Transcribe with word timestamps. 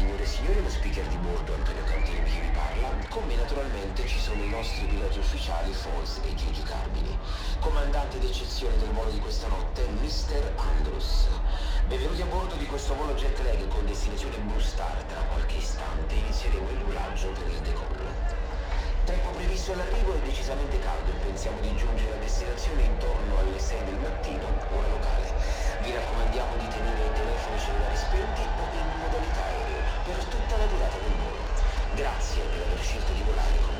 Signore 0.00 0.22
e 0.22 0.26
signori, 0.26 0.62
lo 0.62 0.70
speaker 0.70 1.06
di 1.08 1.16
bordo 1.16 1.52
Antonio 1.52 1.84
Cantini 1.84 2.22
che 2.22 2.40
vi 2.40 2.48
parla. 2.56 2.88
Con 3.10 3.22
me 3.26 3.34
naturalmente 3.34 4.06
ci 4.06 4.18
sono 4.18 4.42
i 4.42 4.48
nostri 4.48 4.86
piloti 4.86 5.18
ufficiali 5.18 5.74
Falls 5.74 6.20
e 6.24 6.34
Gigi 6.36 6.62
Carmini. 6.62 7.18
Comandante 7.58 8.18
d'eccezione 8.18 8.78
del 8.78 8.88
volo 8.92 9.10
di 9.10 9.20
questa 9.20 9.48
notte, 9.48 9.86
Mr. 10.00 10.54
Andrus. 10.56 11.28
Benvenuti 11.86 12.22
a 12.22 12.24
bordo 12.24 12.54
di 12.54 12.64
questo 12.64 12.94
volo 12.94 13.12
jet 13.12 13.38
lag 13.44 13.68
con 13.68 13.84
destinazione 13.84 14.38
Blue 14.38 14.62
Star. 14.62 15.04
Tra 15.04 15.20
qualche 15.20 15.56
istante 15.56 16.14
inizieremo 16.14 16.70
il 16.70 16.78
volaggio 16.78 17.28
per 17.32 17.46
il 17.48 17.60
decollo. 17.60 18.48
Tempo 19.04 19.30
previsto 19.30 19.72
all'arrivo 19.72 20.14
è 20.14 20.18
decisamente 20.20 20.78
caldo 20.78 21.10
e 21.10 21.24
pensiamo 21.24 21.60
di 21.60 21.76
giungere 21.76 22.14
a 22.14 22.16
destinazione 22.16 22.84
intorno 22.84 23.38
alle 23.38 23.58
6 23.58 23.84
del 23.84 23.98
mattino, 23.98 24.46
ora 24.72 24.88
locale. 24.88 25.28
Vi 25.82 25.92
raccomandiamo 25.92 26.56
di 26.56 26.68
tenere 26.68 27.04
i 27.04 27.12
telefoni 27.12 27.58
cellulari 27.58 27.96
spenti 27.96 28.48
30 30.50 30.66
radiate 30.66 30.98
del 31.02 31.16
mondo. 31.16 31.38
Grazie 31.94 32.42
per 32.42 32.66
aver 32.66 32.80
scelto 32.82 33.12
di 33.12 33.22
volare 33.22 33.56
con 33.62 33.79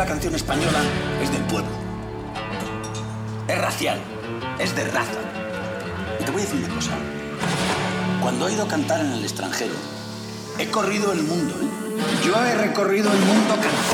la 0.00 0.06
canción 0.06 0.34
española 0.34 0.78
es 1.22 1.30
del 1.30 1.42
pueblo. 1.42 1.68
Es 3.46 3.58
racial, 3.58 4.00
es 4.58 4.74
de 4.74 4.84
raza. 4.84 5.20
Y 6.18 6.24
te 6.24 6.30
voy 6.30 6.40
a 6.40 6.44
decir 6.46 6.64
una 6.64 6.74
cosa. 6.74 6.92
Cuando 8.22 8.48
he 8.48 8.54
ido 8.54 8.64
a 8.64 8.68
cantar 8.68 9.00
en 9.00 9.12
el 9.12 9.22
extranjero, 9.22 9.74
he 10.58 10.70
corrido 10.70 11.12
el 11.12 11.22
mundo. 11.24 11.54
¿eh? 11.60 11.68
Yo 12.24 12.34
he 12.42 12.54
recorrido 12.54 13.12
el 13.12 13.18
mundo 13.18 13.54
cantando. 13.56 13.89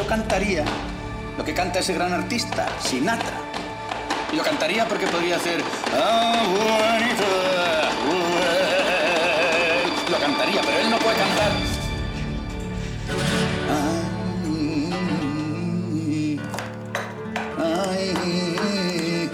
Yo 0.00 0.06
cantaría 0.06 0.64
lo 1.36 1.44
que 1.44 1.52
canta 1.52 1.80
ese 1.80 1.92
gran 1.92 2.10
artista, 2.14 2.66
Sinatra. 2.82 3.36
Y 4.32 4.36
lo 4.36 4.42
cantaría 4.42 4.88
porque 4.88 5.06
podría 5.06 5.36
hacer... 5.36 5.62
"Ah, 5.94 6.42
Juanita, 6.46 7.24
well". 8.08 8.50
Lo 10.10 10.18
cantaría, 10.18 10.62
pero 10.62 10.78
él 10.78 10.88
no 10.88 10.98
puede 10.98 11.16
cantar. 11.18 11.52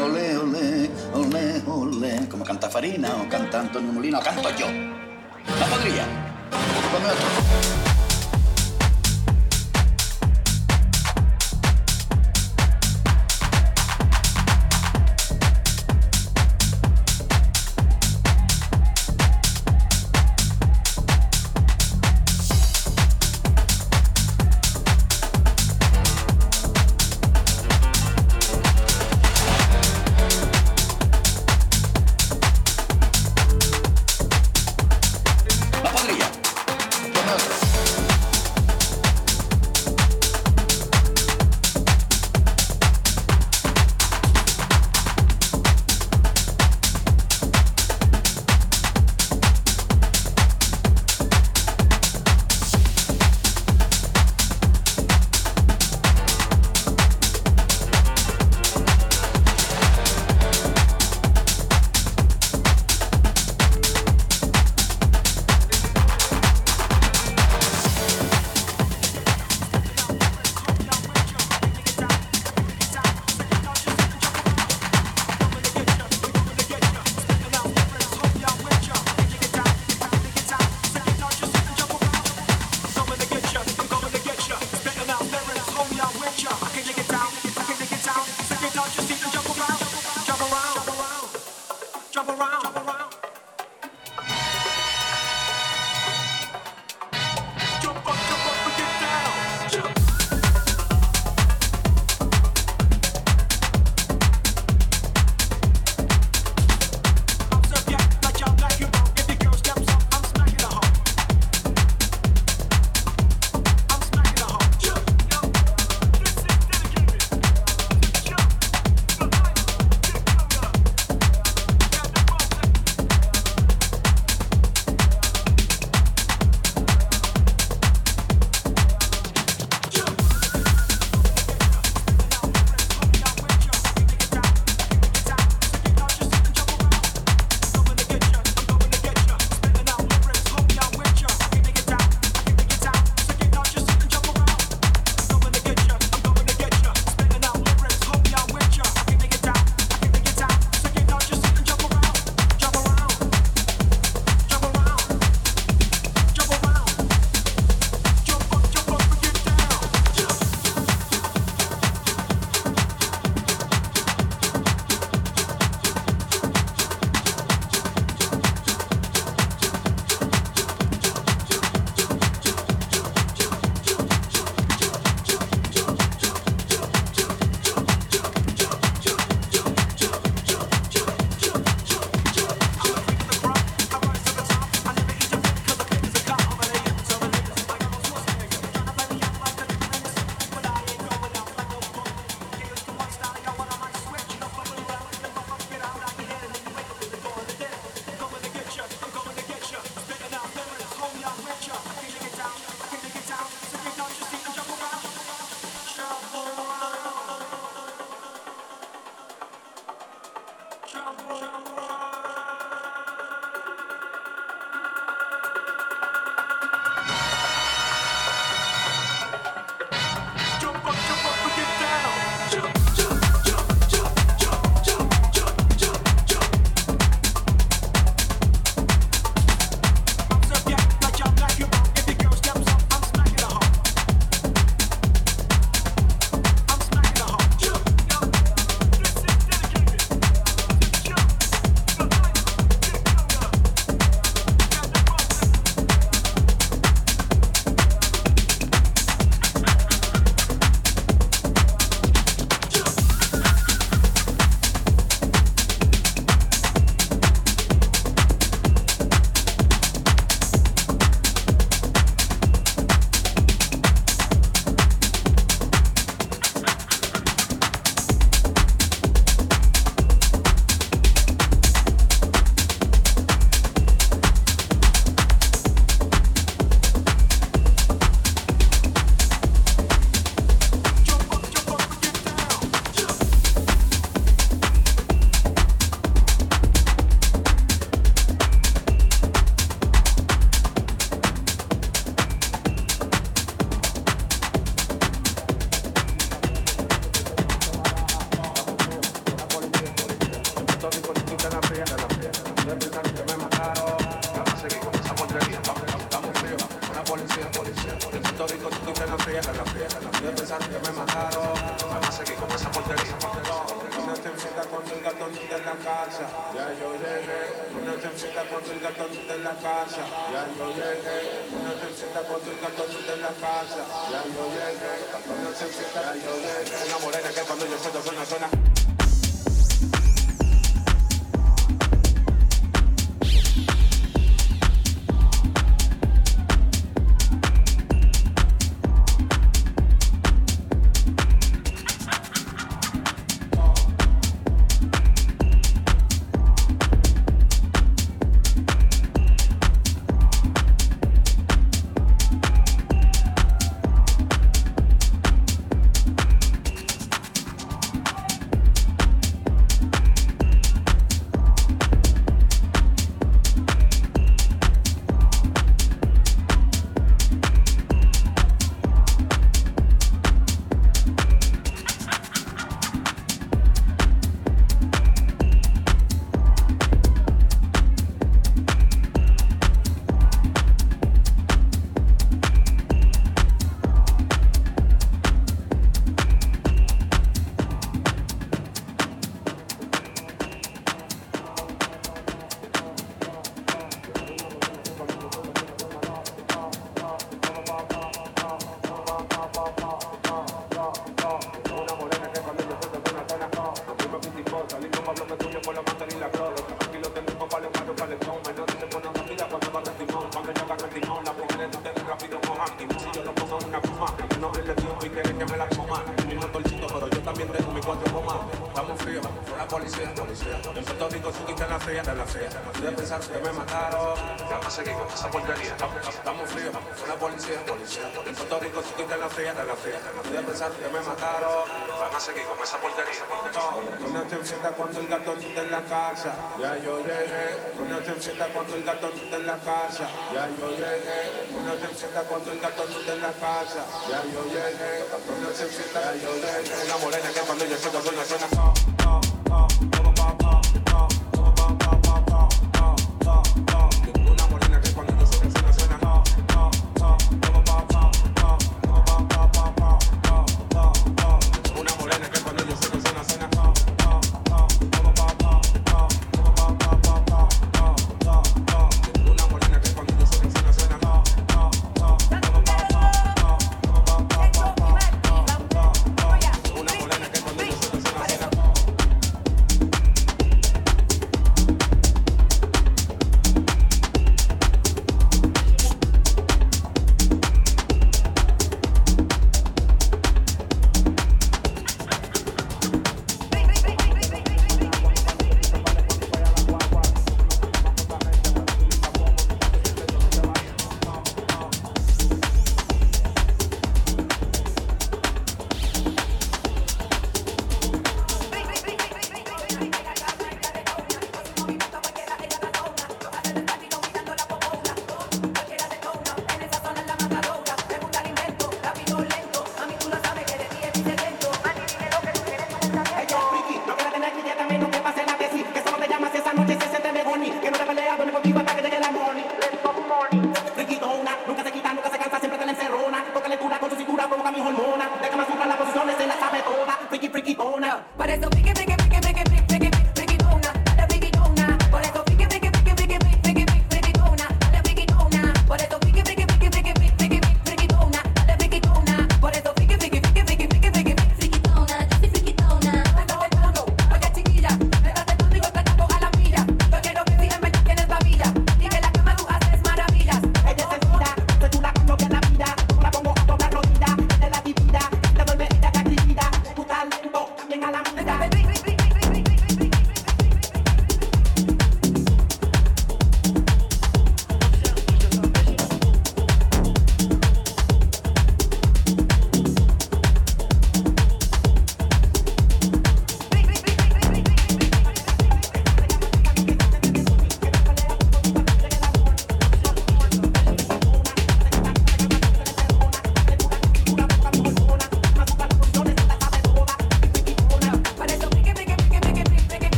Ole, 0.00 0.38
ole, 0.38 0.90
ole, 1.14 1.62
ole. 1.66 2.28
Como 2.28 2.44
canta 2.44 2.68
Farina 2.70 3.10
o 3.20 3.28
canta 3.28 3.60
Antonio 3.60 3.92
Molina 3.92 4.18
o 4.18 4.22
canto 4.22 4.48
yo. 4.56 4.68
No 4.70 5.66
podría. 5.66 6.04
Ponme 6.92 7.08
otro. 7.08 7.81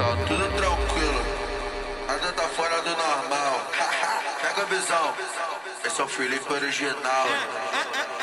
tá 0.00 0.16
tudo 0.26 0.48
tranquilo, 0.56 1.22
ainda 2.08 2.32
tá 2.32 2.48
fora 2.48 2.80
do 2.80 2.90
normal. 2.90 3.60
Pega 4.40 4.62
a 4.62 4.64
visão, 4.64 5.14
esse 5.84 6.00
é 6.00 6.04
o 6.04 6.08
Felipe 6.08 6.50
original. 6.50 7.26
É, 7.26 7.36
é, 7.76 8.16
é, 8.16 8.19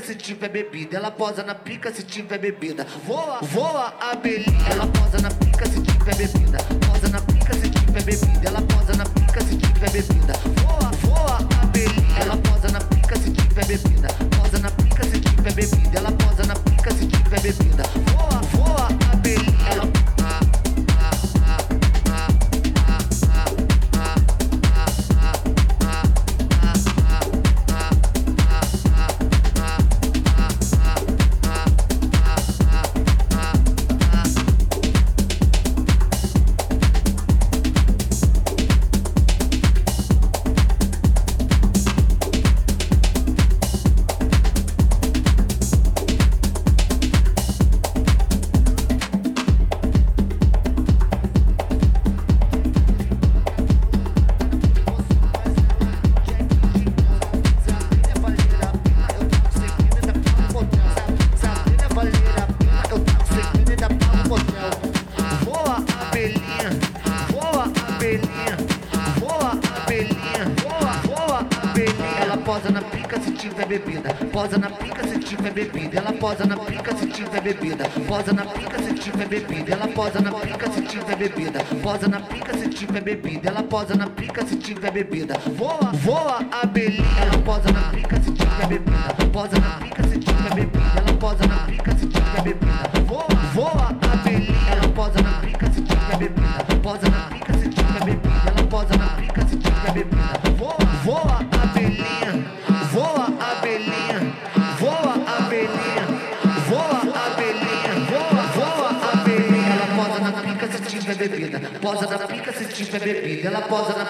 pica 0.00 0.02
se 0.02 0.14
tiver 0.14 0.50
bebida. 0.50 0.96
Ela 0.98 1.10
posa 1.10 1.42
na 1.42 1.54
pica 1.54 1.92
se 1.92 2.02
tiver 2.02 2.38
bebida. 2.38 2.86
Voa, 3.06 3.38
voa 3.42 3.94
a. 4.00 4.16
Ela 4.70 4.86
posa 4.86 5.18
na 5.20 5.30
pica 5.30 5.66
se 5.66 5.80
tiver 5.80 6.16
bebida. 6.16 6.58
Posa 6.86 7.08
na 7.08 7.20
pica 7.20 7.52
se 7.54 7.68
tiver 7.68 8.04
bebida. 8.04 8.48
Ela 8.48 8.62
posa 8.62 8.96
na 8.96 9.04
pica 9.04 9.40
se 9.40 9.56
tiver 9.56 9.90
bebida. 9.90 10.34
Voa, 10.62 10.90
voa 11.02 11.38
a. 11.38 12.22
Ela 12.22 12.36
posa 12.36 12.68
na 12.72 12.80
pica 12.80 13.16
se 13.16 13.30
tiver 13.30 13.66
bebida. 13.66 14.08
Posa 14.36 14.58
na 14.58 14.70
pica 14.70 15.04
se 15.04 15.20
tiver 15.20 15.54
bebida. 15.54 15.98
Ela 15.98 16.12
posa 16.12 16.46
na 16.46 16.54
pica 16.54 16.90
se 16.92 17.06
tiver 17.06 17.40
bebida. 17.40 17.82
Voa 18.12 18.29
posa 83.70 83.94
na 83.94 84.08
pica 84.08 84.44
se 84.44 84.56
tiver 84.56 84.90
bebida. 84.90 85.38
Vou 85.56 85.79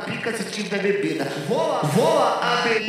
Pica 0.04 0.32
se 0.32 0.44
tiver 0.44 0.80
tipo 0.80 0.82
bebida. 0.82 1.26
Voa, 1.48 1.82
voa 1.82 2.38
a 2.42 2.62
bebida. 2.62 2.79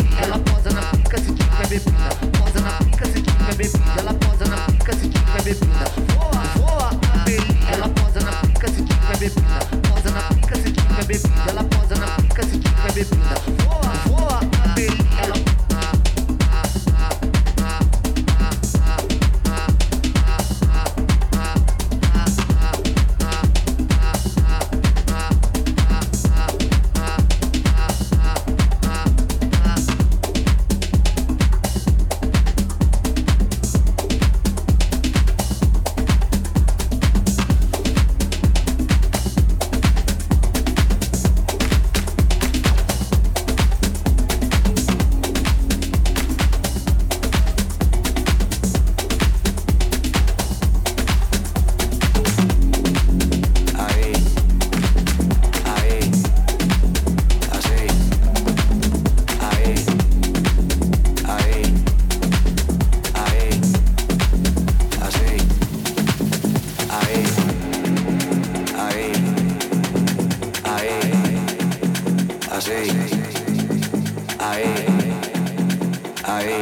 ahí, 76.42 76.58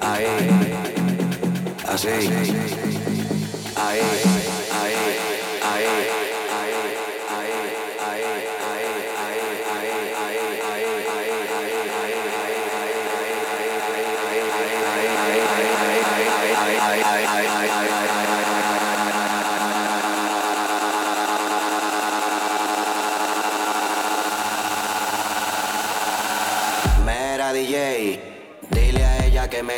ahí, 0.00 0.26
así, 1.88 2.08
ahí. 3.76 4.27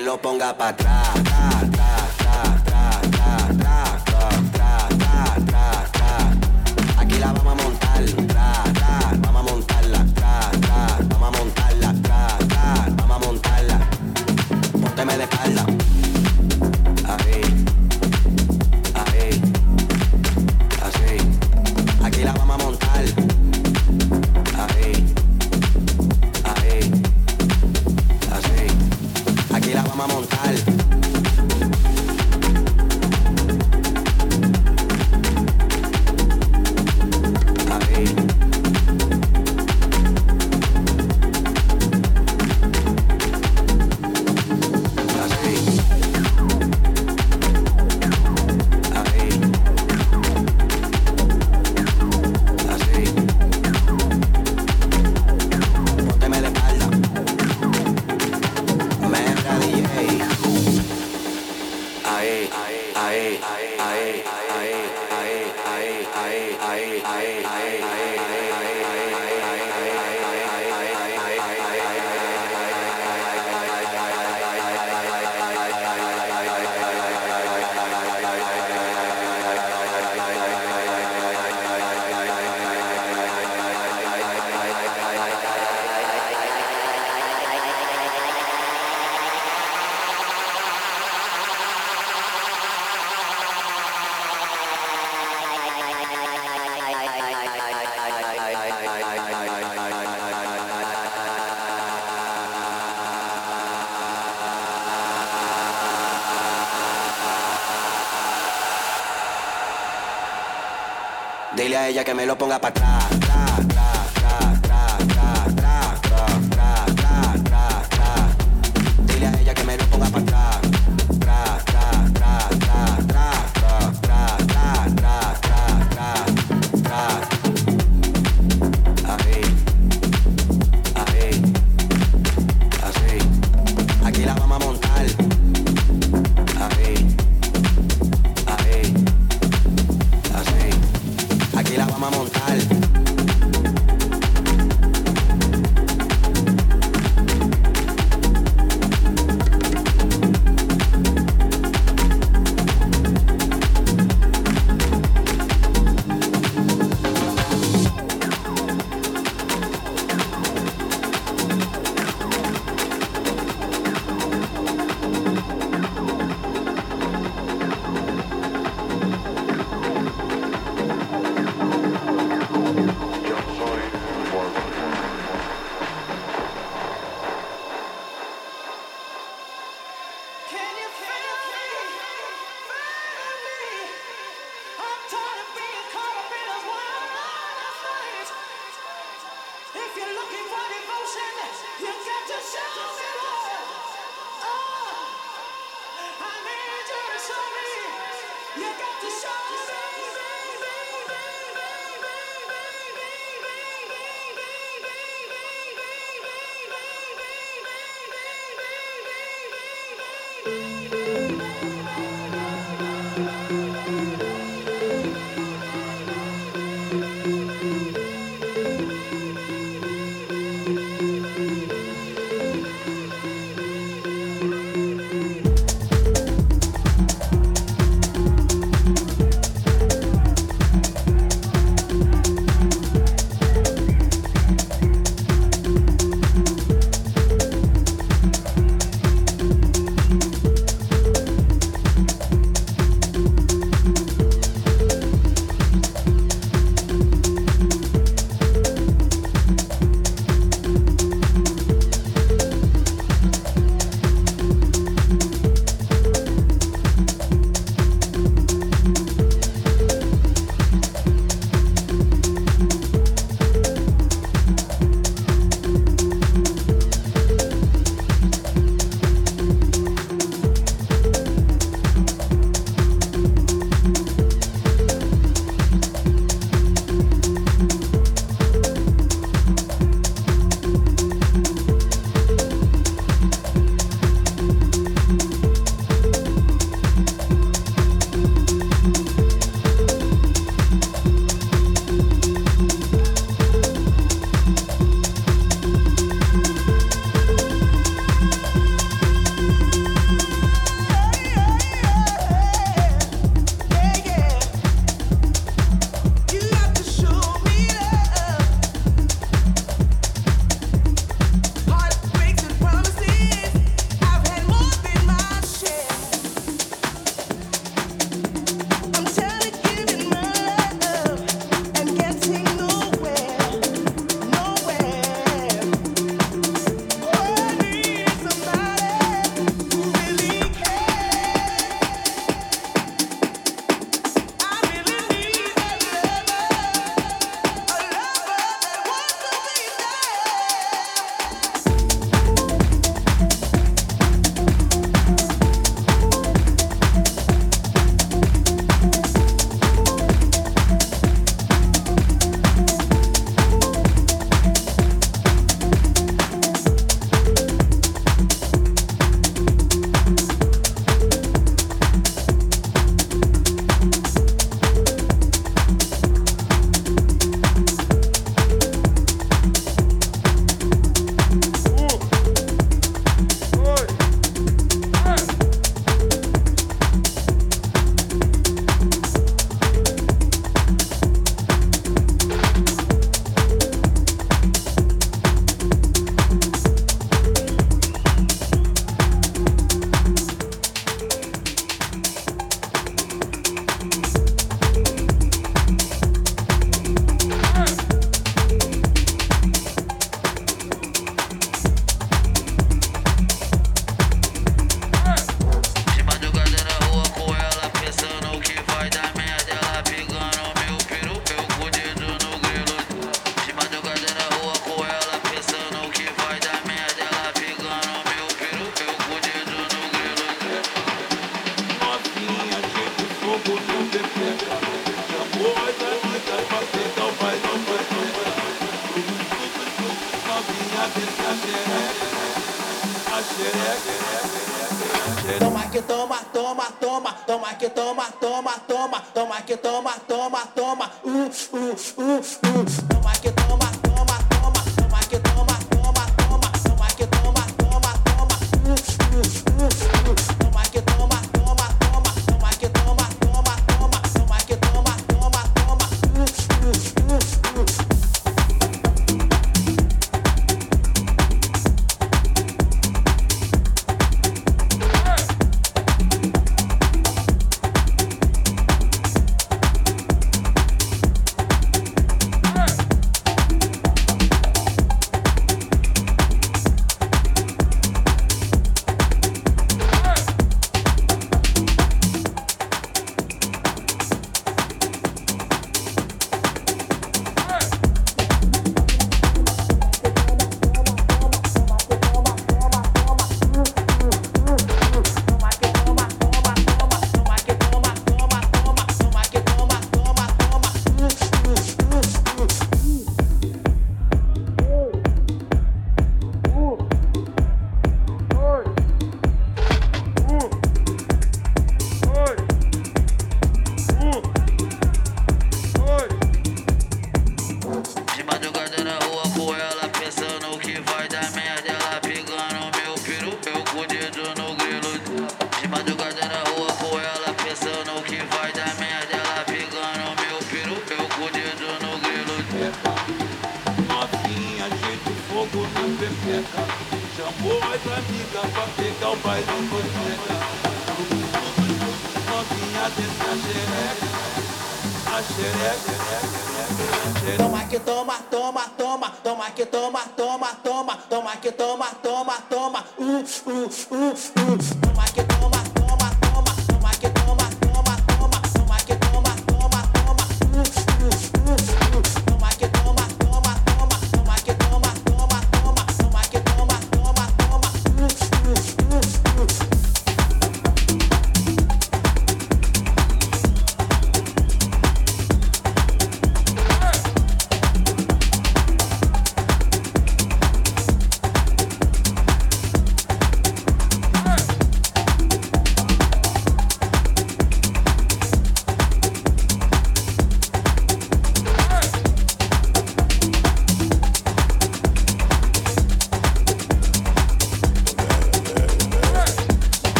lo 0.00 0.18
ponga 0.20 0.56
para 0.56 0.70
atrás. 0.70 1.17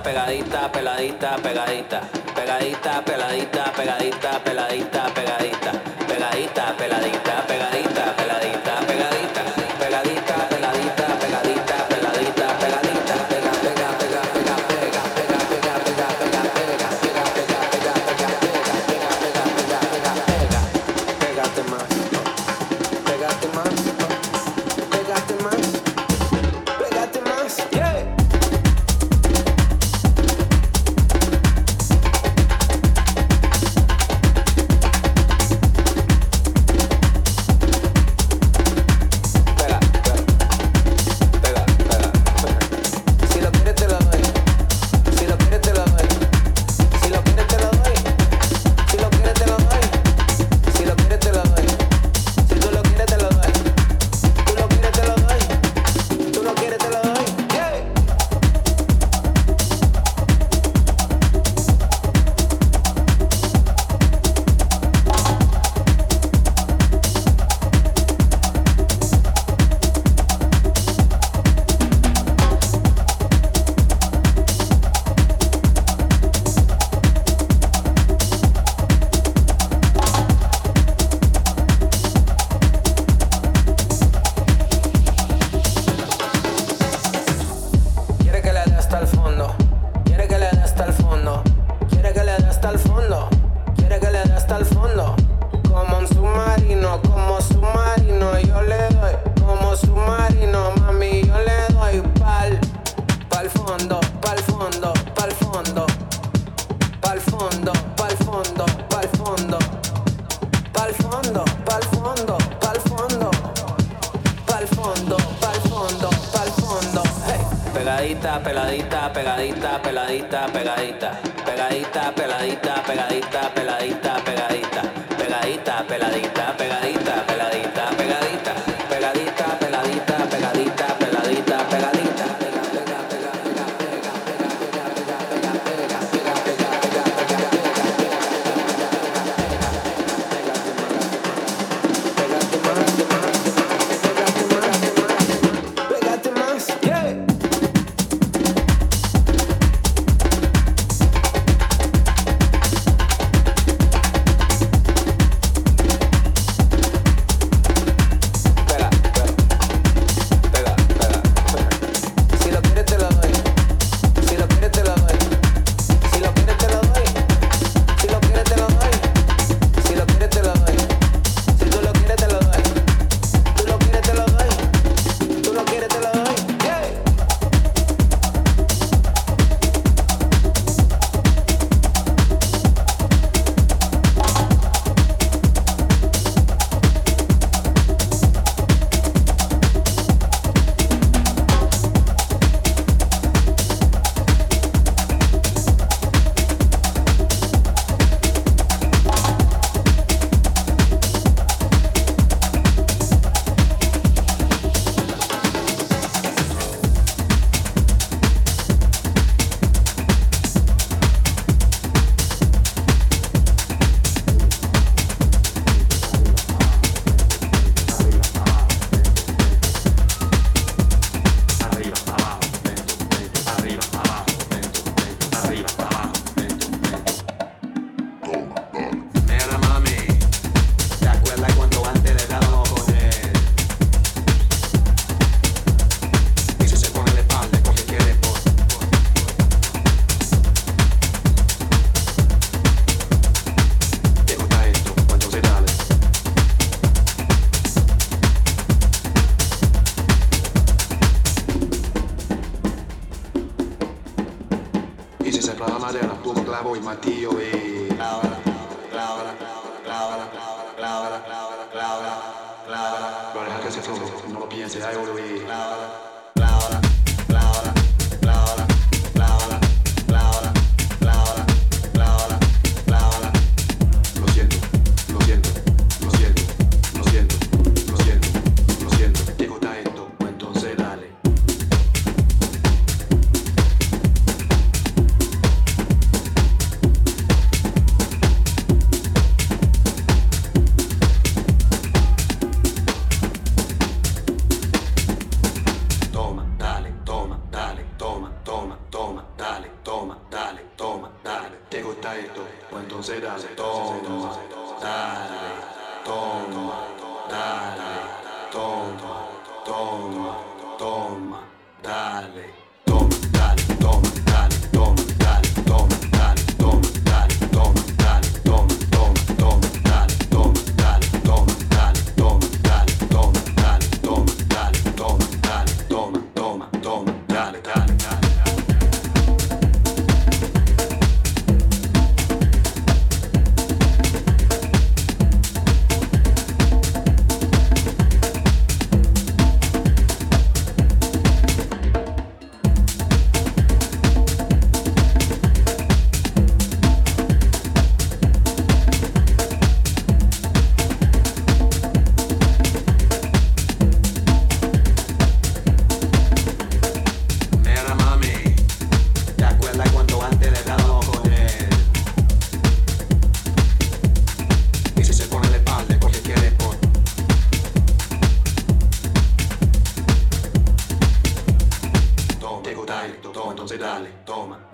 pegadita, 0.00 0.70
peladita, 0.72 1.36
pegadita, 1.42 2.00
pegadita, 2.34 3.02
peladita, 3.04 3.72
pegadita, 3.74 4.40
peladita, 4.44 5.02
pegadita, 5.14 5.72
pegadita, 6.06 6.74
peladita, 6.78 7.46
pegadita. 7.46 7.71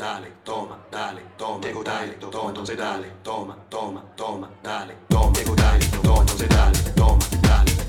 dale, 0.09 0.33
toma, 0.43 0.79
dale, 0.91 1.23
toma, 1.37 1.59
tego 1.61 1.83
dale, 1.83 2.17
toma, 2.19 2.53
dose 2.53 2.75
dale, 2.75 3.13
toma, 3.23 3.55
toma, 3.69 4.03
toma, 4.17 4.49
dale, 4.63 4.97
toma, 5.09 5.31
tego 5.33 5.55
dale, 5.55 5.85
toma, 6.03 6.25
dose 6.25 6.47
dale, 6.47 6.93
toma, 6.95 7.25
dale. 7.43 7.88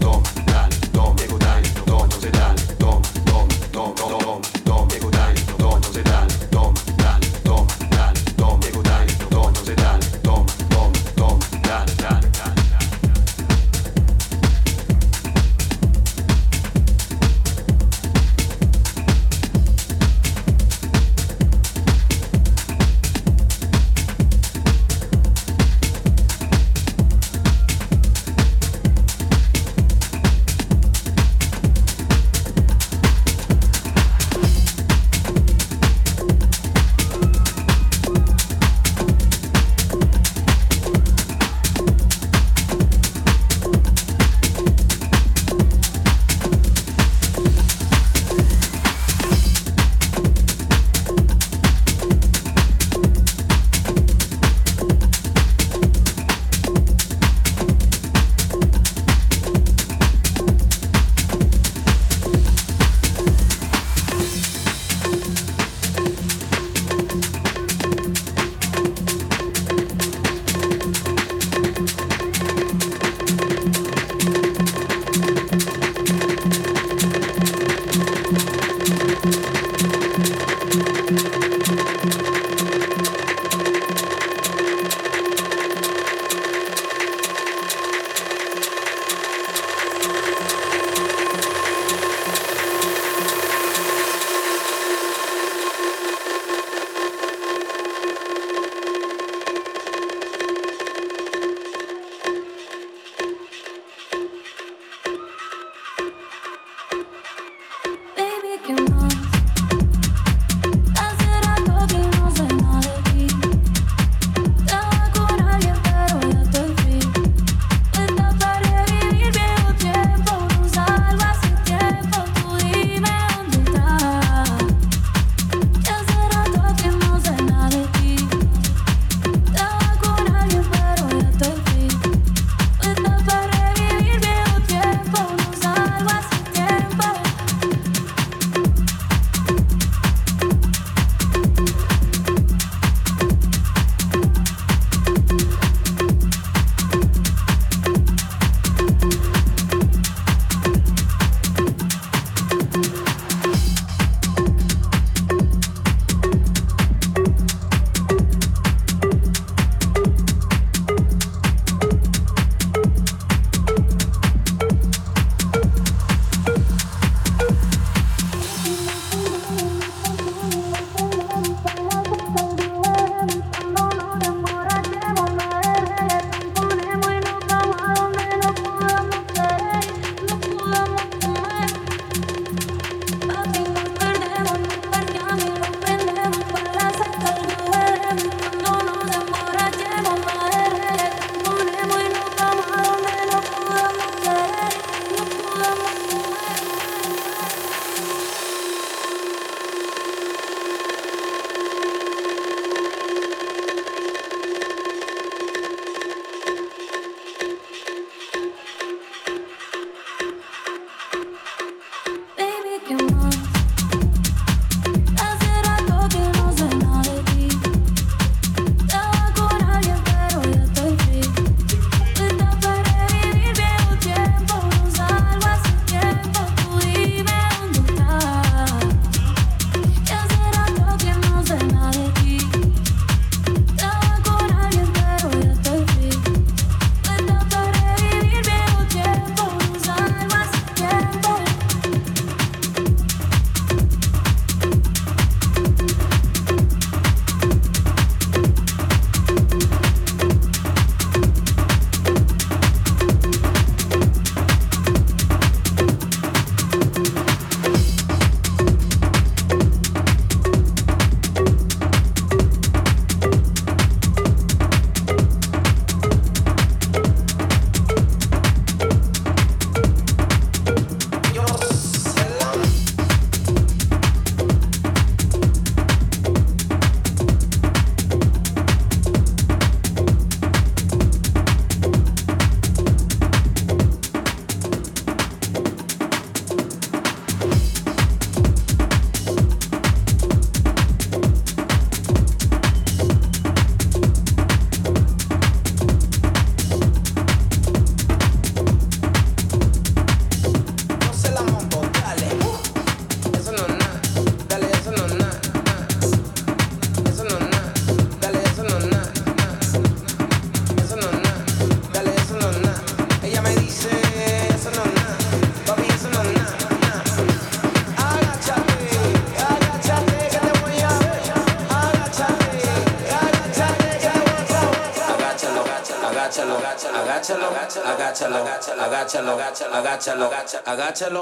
Agáchalo, 329.99 330.31
agáchalo, 330.65 331.21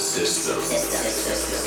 system. 0.00 0.62
system. 0.62 1.12
system. 1.12 1.59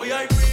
we 0.00 0.12
ain't 0.12 0.47